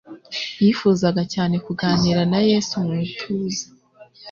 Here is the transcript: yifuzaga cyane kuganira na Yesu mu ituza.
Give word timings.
yifuzaga 0.63 1.21
cyane 1.33 1.55
kuganira 1.65 2.21
na 2.31 2.39
Yesu 2.49 2.73
mu 2.85 2.93
ituza. 3.05 3.65